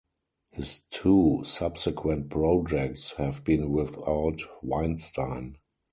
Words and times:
His 0.49 0.81
two 0.89 1.41
subsequent 1.43 2.31
projects 2.31 3.11
have 3.17 3.43
been 3.43 3.71
without 3.71 4.41
Weinstein. 4.63 5.57